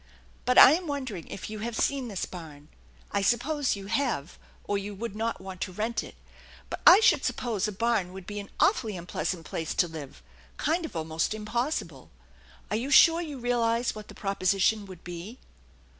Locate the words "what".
13.93-14.07